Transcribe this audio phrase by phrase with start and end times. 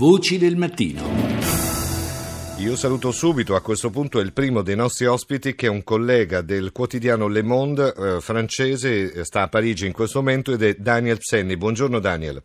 [0.00, 1.02] Voci del mattino.
[2.60, 6.40] Io saluto subito a questo punto il primo dei nostri ospiti che è un collega
[6.40, 11.18] del quotidiano Le Monde eh, francese, sta a Parigi in questo momento ed è Daniel
[11.20, 11.58] Senni.
[11.58, 12.42] Buongiorno Daniel.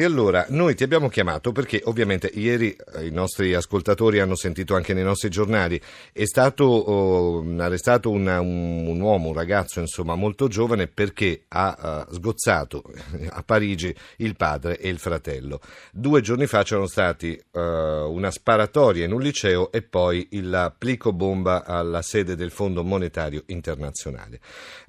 [0.00, 4.76] E allora, noi ti abbiamo chiamato perché ovviamente ieri eh, i nostri ascoltatori hanno sentito
[4.76, 5.80] anche nei nostri giornali,
[6.12, 12.06] è stato oh, arrestato una, un, un, uomo, un ragazzo insomma molto giovane perché ha
[12.06, 12.84] uh, sgozzato
[13.30, 15.58] a Parigi il padre e il fratello.
[15.90, 21.12] Due giorni fa c'erano stati uh, una sparatoria in un liceo e poi il plico
[21.12, 24.38] bomba alla sede del Fondo Monetario Internazionale.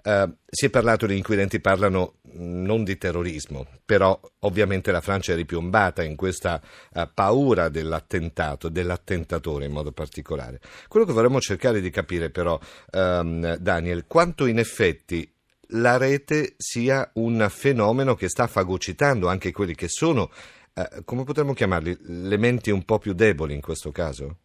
[0.03, 5.35] Uh, si è parlato, gli inquirenti parlano non di terrorismo, però ovviamente la Francia è
[5.35, 6.61] ripiombata in questa
[6.93, 10.59] uh, paura dell'attentato, dell'attentatore in modo particolare.
[10.87, 12.59] Quello che vorremmo cercare di capire però,
[12.91, 15.31] um, Daniel, quanto in effetti
[15.73, 20.31] la rete sia un fenomeno che sta fagocitando anche quelli che sono,
[20.73, 24.37] uh, come potremmo chiamarli, le menti un po' più deboli in questo caso?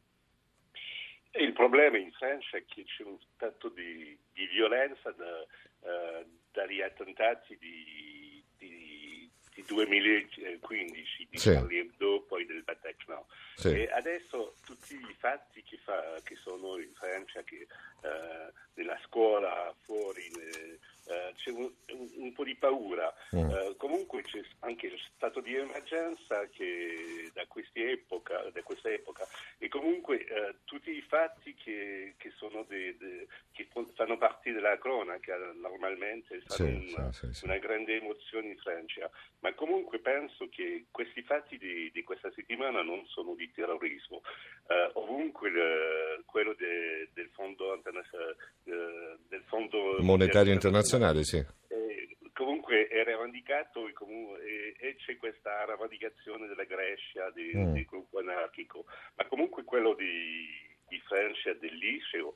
[1.32, 5.42] Il problema in Francia è che c'è un stato di, di violenza da,
[5.80, 7.84] uh, dagli attentati di,
[9.54, 11.50] di, di 2015, di sì.
[11.52, 11.88] Charlie
[12.26, 13.22] poi del Bataclan.
[13.54, 13.68] Sì.
[13.68, 17.66] E adesso tutti i fatti che, fa, che sono in Francia, che,
[18.02, 23.14] uh, nella scuola, fuori, uh, c'è un, un, un, po' di paura.
[23.34, 23.48] Mm.
[23.48, 27.46] Uh, comunque c'è anche lo stato di emergenza che da,
[28.52, 29.26] da questa epoca
[29.74, 30.24] comunque
[30.64, 32.32] tutti i fatti che, che,
[32.68, 37.96] de, de, che fanno parte della cronaca normalmente fanno sì, una, sì, sì, una, grande
[37.96, 43.34] emozione in Francia, ma comunque penso che questi fatti di, di questa settimana non sono
[43.34, 44.22] di terrorismo.
[44.68, 51.44] Uh, ovunque le, quello de, del Fondo, uh, del fondo Monetario Internazionale, sì.
[52.64, 57.72] Eh, comunque è rivendicato e, comunque, e, e, c'è questa rivendicazione della Grecia, di, mm.
[57.72, 60.46] del gruppo anarchico, ma comunque quello di,
[60.88, 62.34] di Francia, del liceo,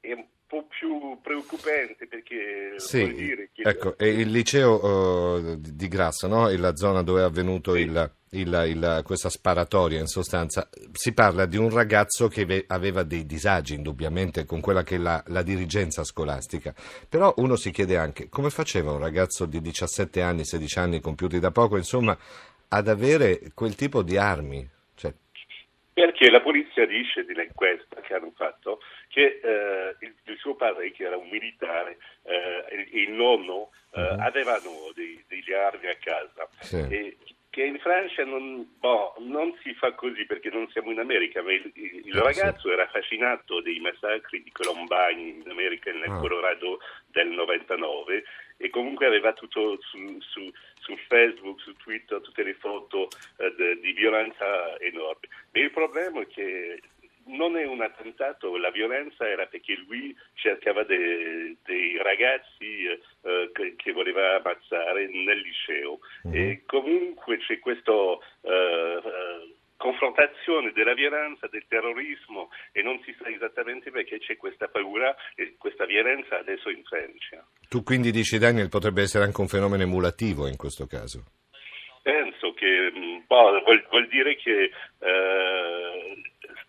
[0.00, 3.50] è un po' più preoccupante perché sì, dire.
[3.54, 6.48] Ecco, è il liceo uh, di Grasso, no?
[6.48, 7.80] È la zona dove è avvenuto sì.
[7.80, 10.68] il, il, il, questa sparatoria in sostanza.
[10.92, 15.22] Si parla di un ragazzo che aveva dei disagi indubbiamente con quella che è la,
[15.26, 16.74] la dirigenza scolastica,
[17.08, 21.38] però uno si chiede anche come faceva un ragazzo di 17 anni, 16 anni compiuti
[21.38, 22.16] da poco, insomma,
[22.68, 24.66] ad avere quel tipo di armi?
[24.94, 25.12] Cioè...
[25.92, 31.04] Perché la polizia dice nell'inchiesta che hanno fatto che eh, il, il, suo padre, che
[31.04, 34.20] era un militare, eh, e il nonno eh, uh-huh.
[34.20, 36.46] avevano dei, degli armi a casa.
[36.60, 36.76] Sì.
[36.76, 37.16] E,
[37.50, 41.52] che in Francia non, boh, non, si fa così perché non siamo in America, ma
[41.52, 46.18] il, il eh, ragazzo era affascinato dei massacri di Columbine in America nel ah.
[46.18, 48.22] Colorado del 99
[48.58, 53.08] e comunque aveva tutto su, su, su Facebook, su Twitter, tutte le foto
[53.38, 55.28] eh, de, di violenza enorme.
[55.52, 56.80] Ma il problema è che
[57.28, 63.74] non è un attentato, la violenza era perché lui cercava de, dei ragazzi eh, che,
[63.76, 66.50] che, voleva ammazzare nel liceo mm-hmm.
[66.50, 73.28] e comunque c'è questa uh, uh, confrontazione della violenza, del terrorismo e non si sa
[73.28, 77.46] esattamente perché c'è questa paura e questa violenza adesso in Francia.
[77.68, 81.24] Tu quindi dici Daniel potrebbe essere anche un fenomeno emulativo in questo caso?
[82.02, 82.90] Penso che
[83.26, 86.27] boh, vuol, vuol, dire che uh,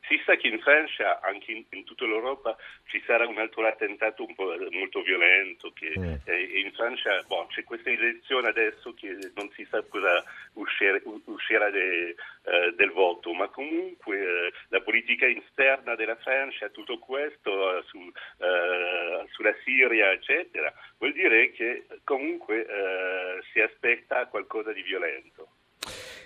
[0.09, 4.25] si sa che in Francia, anche in, in, tutta l'Europa, ci sarà un altro attentato
[4.25, 4.34] un
[4.72, 5.72] molto violento.
[5.72, 6.14] Che, mm.
[6.25, 11.69] eh, in Francia boh, c'è questa elezione adesso che non si sa cosa uscire, uscirà
[11.69, 17.84] de, eh, del voto, ma comunque eh, la politica esterna della Francia, tutto questo eh,
[17.84, 25.50] su, eh, sulla Siria, eccetera, vuol dire che comunque eh, si aspetta qualcosa di violento.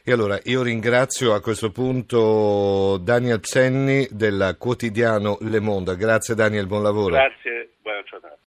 [0.05, 5.95] E allora io ringrazio a questo punto Daniel Cenni del quotidiano Le Monde.
[5.95, 7.13] Grazie Daniel, buon lavoro.
[7.15, 8.37] Grazie, buona giornata.